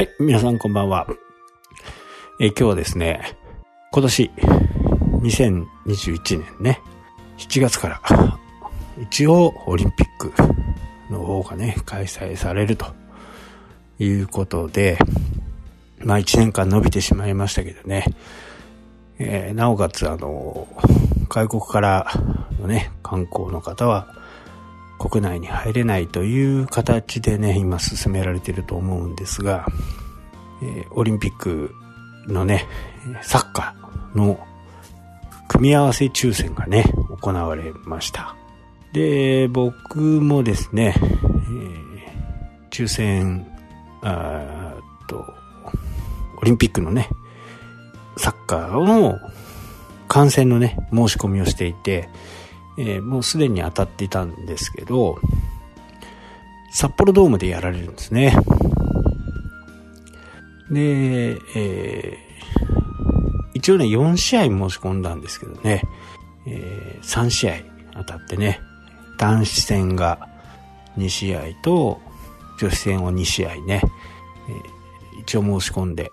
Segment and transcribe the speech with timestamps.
[0.00, 1.06] はい、皆さんこんばんは。
[2.40, 3.36] えー今日はですね、
[3.92, 4.30] 今年、
[5.20, 6.80] 2021年ね、
[7.36, 8.00] 7月から、
[8.98, 10.32] 一応オリンピック
[11.12, 12.86] の方がね、開催されると
[13.98, 14.96] いうことで、
[15.98, 18.06] まあ1年間伸びてしまいましたけどね、
[19.18, 20.66] えーなおかつあの、
[21.28, 22.10] 外国から
[22.58, 24.14] のね、観光の方は、
[25.00, 29.66] 国内に入れないという形でね、今進められていると思うんですが、
[30.62, 31.74] えオリンピック
[32.26, 32.66] のね、
[33.22, 34.38] サッカーの
[35.48, 36.84] 組み合わせ抽選がね、
[37.22, 38.36] 行われました。
[38.92, 41.90] で、僕もですね、えー
[42.70, 43.46] 抽選、
[44.02, 45.34] あっと、
[46.40, 47.08] オリンピックのね、
[48.16, 49.18] サッカーの
[50.08, 52.08] 観戦のね、申し込みをしていて、
[52.78, 55.18] えーもうすでに当たっていたんですけど、
[56.72, 58.36] 札幌ドームでやられるんですね。
[60.70, 62.30] で、えー
[63.52, 65.82] 一応ね、4試合申し込んだんですけどね、
[66.46, 67.54] えー3試合
[67.94, 68.60] 当たってね、
[69.18, 70.28] 男子戦が
[70.96, 72.00] 2試合と、
[72.58, 73.82] 女子戦を2試合ね、
[74.48, 76.12] えー一応申し込んで、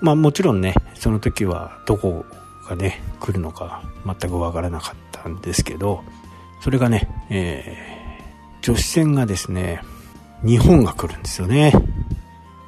[0.00, 2.26] まあもちろんね、その時はどこ
[2.68, 3.82] がね、来るのか
[4.20, 6.02] 全くわからなかったんですけど、
[6.60, 7.88] それがね、えー
[8.60, 9.80] 女子戦がですね、
[10.44, 11.72] 日本が来るんですよね。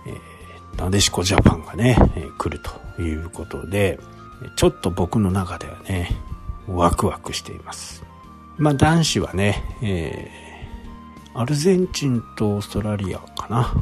[0.06, 2.62] えーなでしこジャパンがね、えー来る
[2.96, 3.98] ということで、
[4.56, 6.08] ちょっと僕の中ではね、
[6.68, 8.02] ワクワクしています。
[8.56, 10.40] まあ男子はね、えー
[11.32, 13.72] アルゼンチンとオーストラリアかな。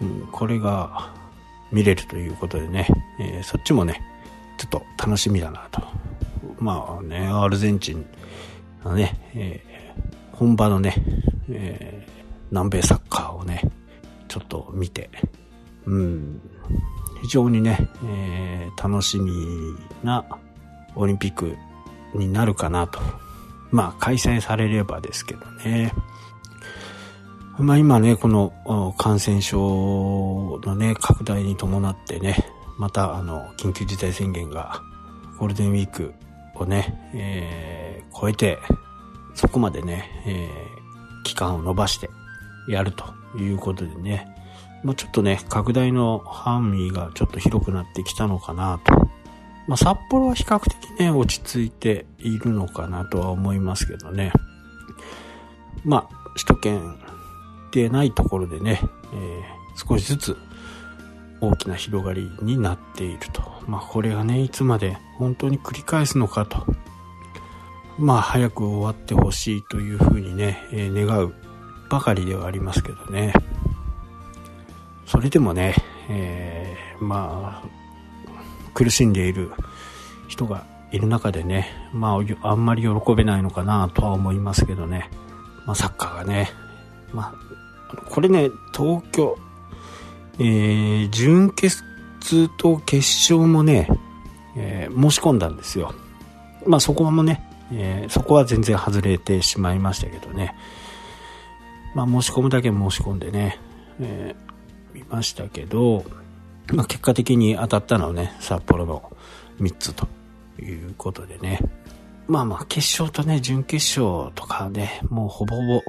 [0.00, 1.12] うん、これが
[1.70, 4.00] 見れるということでね、えーそっちもね、
[4.58, 5.82] ちょっと楽しみだなと。
[6.58, 8.06] まあね、アルゼンチン
[8.84, 9.76] のね、えー
[10.32, 10.94] 本場のね、
[11.50, 12.16] えー
[12.50, 13.60] 南米サッカーをね、
[14.28, 15.10] ちょっと見て、
[15.84, 16.40] うん、
[17.22, 19.32] 非常にね、えー楽しみ
[20.04, 20.24] な
[20.94, 21.56] オリンピック
[22.14, 23.00] になるかなと。
[23.70, 25.92] まあ開催されればですけどね。
[27.58, 32.36] まあ今ね、この感染症のね、拡大に伴ってね、
[32.78, 34.82] またあの、緊急事態宣言が
[35.38, 36.12] ゴールデンウィーク
[36.60, 38.58] をね、えー超えて、
[39.34, 42.08] そこまでね、えー期間を延ばして
[42.68, 43.04] やると
[43.36, 44.28] いうことでね、
[44.84, 48.92] まあちょっとね、拡大の範囲がちょっと広くなってきたのかなと。
[49.66, 54.32] まあ札幌は比較的ね、落ち着いているのかなとは思いますけどね。
[55.84, 56.98] まあ、首都圏
[57.72, 58.80] でないところでね、
[59.12, 60.36] えー少しずつ
[61.40, 63.42] 大きな広がりになっていると。
[63.66, 66.66] まあこれがね、いつまで本当に繰り返すのかと。
[67.98, 71.34] まあ早く終わってほしいというふうにね、えー願う
[71.88, 73.32] ばかりではありますけどね。
[75.06, 75.74] それでもね、
[76.08, 77.68] えーまあ、
[78.74, 79.52] 苦しんでいる
[80.28, 85.10] 人がいる中でね、まあ、あんまり喜べないのかなとは思いますけどね。
[85.64, 86.50] まあ、サッカーがね、
[87.12, 87.34] ま
[87.92, 89.38] あ、これね、東京、
[90.38, 91.82] えー準決
[92.58, 93.88] と決勝もね、
[94.56, 95.94] えー申し込んだんですよ。
[96.66, 97.42] まあそこもね、
[97.72, 100.54] えーそこは全然外れてしまいましたけどね。
[101.94, 103.58] まあ申し込むだけ申し込んでね、
[104.00, 104.46] えー
[104.94, 106.04] 見ましたけど、
[106.72, 109.12] まあ結果的に当たったのはね、札幌の
[109.60, 110.08] 3つと
[110.60, 111.60] いうことでね。
[112.26, 115.82] まあまあ決勝とね、準決勝とかね、もうほぼほぼ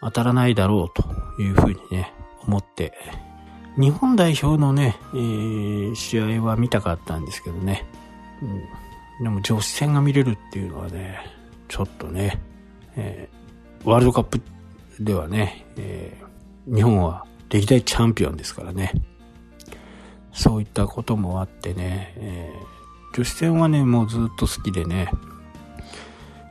[0.00, 2.12] 当たらないだろうというふうにね、
[2.46, 2.92] 思って、
[3.78, 7.84] 日本代表のね、えー試合は見たかったんですけどね。
[8.42, 11.18] うん、でも女子戦が見れるっていうのはね、
[11.68, 12.40] ちょっとね、
[12.96, 13.36] えー
[13.88, 14.40] ワールドカップ
[14.98, 16.26] ではね、えー
[16.74, 18.92] 日本は歴代チャンピオンですからね。
[20.32, 22.76] そういったこともあってね、えー
[23.16, 25.08] 女子戦はね、もうずっと好きでね、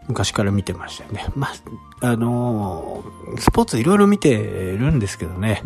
[0.07, 1.25] 昔から見てましたよね。
[1.35, 1.49] ま
[2.01, 5.63] あ、あのースポーツいろいろ見てるんですけどね、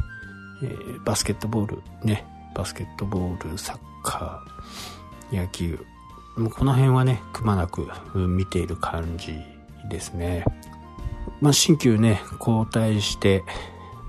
[0.63, 2.25] えーバスケットボールね、
[2.56, 5.79] バスケットボール、サッカー、野球、
[6.38, 9.33] もうこの辺はね、くまなく見ている感じ
[9.89, 10.45] ですね。
[11.41, 13.44] まあ、新旧ね、交代して、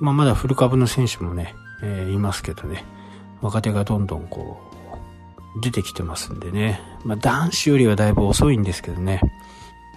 [0.01, 2.85] まあ、まだフル株の選手もね、えーいますけどね、
[3.41, 4.61] 若手がどんどんこ
[5.57, 9.21] う、出てきてますんでね、まあ、男子よりはだいぶ遅いんですけどね、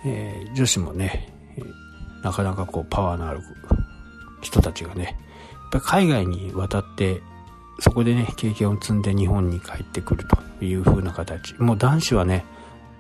[0.05, 1.33] えー女子もね、
[2.23, 3.41] なかなかこう、パワーのある
[4.41, 5.17] 人たちがね、
[5.81, 7.21] ぱり海外に渡って、
[7.79, 10.25] そこでね、経験を積んで日本に帰ってくる
[10.59, 11.55] という風な形。
[11.55, 12.45] もう男子はね、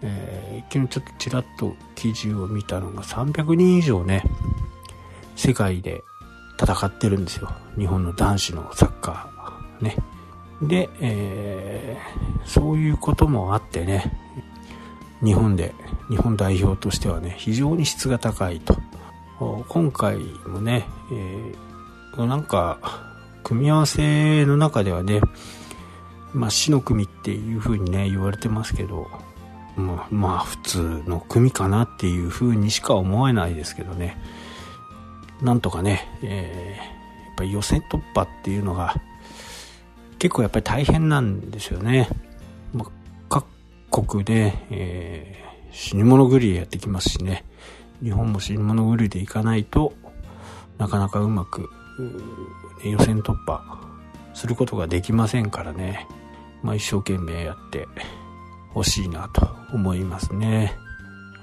[0.01, 4.23] えー昨日ちょっとちらっと記事を見たのが300人以上ね、
[5.35, 6.03] 世界で
[6.59, 7.51] 戦ってるんですよ。
[7.77, 9.97] 日本の男子のサッカーね。
[10.61, 14.11] で、えー、そういうこともあってね、
[15.23, 15.75] 日本で、
[16.09, 18.75] 日本代表としてはね、非常に質が高いと。
[19.67, 20.17] 今回
[20.47, 21.72] もね、えー、
[22.17, 22.77] なんか、
[23.43, 25.21] 組み合わせの中ではね、
[26.33, 29.07] まあ、死の組っていう風にね、言われてますけど、
[29.75, 34.17] まあ、まあ、普通の組かなっていう風にしか思えないですけどね。
[35.41, 38.95] なんとかね、えー、やっぱり予選突破っていうのが、
[40.19, 42.07] 結構やっぱり大変なんですよね。
[42.73, 42.89] まあ、
[43.29, 43.45] 各
[44.07, 47.43] 国で、えー、死に物狂いやってきますしね。
[48.01, 49.93] 日本も死に物狂いでいかないと
[50.77, 51.69] なかなかうまく
[52.83, 53.79] 予選突破
[54.33, 56.07] することができませんからね。
[56.61, 57.87] まあ一生懸命やって
[58.73, 60.77] ほしいなと思いますね。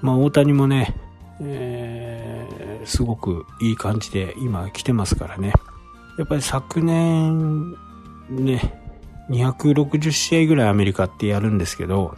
[0.01, 0.95] まあ大谷もね、
[1.41, 5.53] えー、すごくいい感じで今来てますからね。
[6.17, 7.75] やっぱり昨年
[8.29, 8.81] ね、
[9.29, 12.15] 260試合ぐらいアメリカってやるんですけど、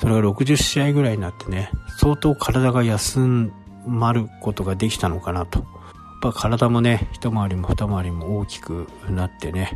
[0.00, 3.50] それが60試合ぐらいになってね、相当体が休
[3.86, 5.64] まることができたのかなと。
[6.22, 9.72] ぱ体もね、一回りも二回りも大きくなってね、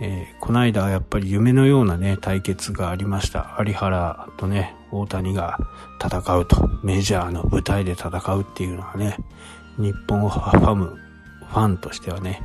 [0.00, 3.56] えー、この間やっぱり夢のようなね、対決がありました。
[3.58, 5.58] 有原とね、大谷が
[6.00, 9.16] 戦うと、メジャーの舞台で戦うっていうのはね、
[9.78, 10.98] 日本ファム、
[11.48, 12.42] ファンとしてはね、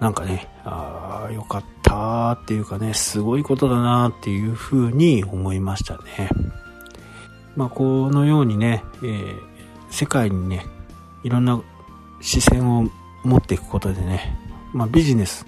[0.00, 6.30] なんかね、ああ、よかったっていうかね、すごいことだなっていうふうに思いましたね。
[7.56, 9.40] まあ、このようにね、えー、
[9.90, 10.66] 世界にね、
[11.22, 11.60] いろんな
[12.20, 12.90] 視線を
[13.22, 14.36] 持っていくことでね、
[14.72, 15.46] まあ、ビジネス、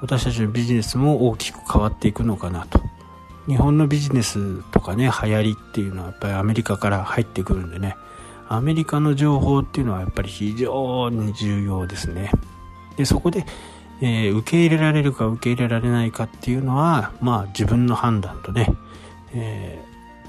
[0.00, 2.80] 私たちのビジネスも大きく変わっていくのかなと。
[3.46, 7.96] 日本のビジネスとかね、流行りっていうのはやっぱりアメリカから入ってくるんでね、
[8.48, 12.30] アメリカの情報っていうのはやっぱり非常に重要ですね。
[12.96, 13.44] で、そこで
[14.04, 18.68] えー、受け入れられるか受け入れられないかっていうのは、まあ自分の判断とね、
[19.32, 19.80] え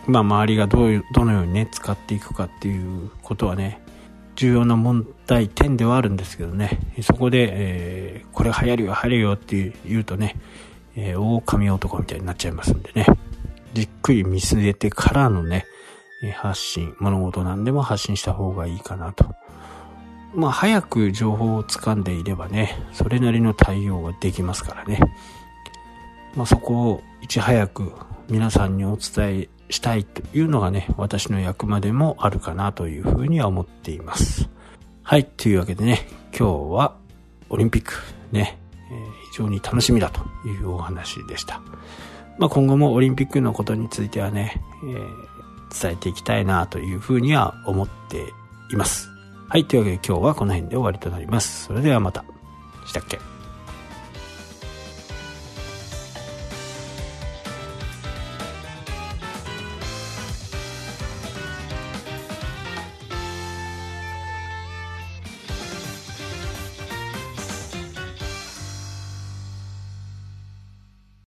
[0.05, 3.82] ー、まあ周りがどういう、どのようにね、使っていくかっていうことはね、
[4.35, 10.35] 重要な問題点ではあるんですけどね、そこで、えー、これ流行るよ、流行るよって言うとね、
[10.95, 13.05] えー、狼男みたいになっちゃいますんでね、
[13.73, 15.65] じっくり見据えてからのね、
[16.35, 19.25] 発信、物事なんでも発信した方がいいかなと。
[20.35, 24.99] まあ、早く情報をつかんでいればね、それなりの対応ができますからね。
[26.35, 27.91] まあ、そこをいち早く
[28.29, 34.49] 皆さんにお伝えしたいというのがね、私の役までもあるかなというふうには思っています。
[35.03, 36.95] はい、というわけでね、今日は
[37.49, 37.93] オリンピック
[38.31, 38.57] ね、
[38.89, 41.61] えー、非常に楽しみだというお話でした。
[42.37, 48.33] まあ、今後もオリンピックのことについてはね、えー、伝えていきたいなというふうには思って
[48.71, 49.09] います。
[49.49, 51.65] はい、というわけで今日はこの辺で終わりとなります。
[51.65, 52.23] それではまた。
[52.85, 53.19] したっけ？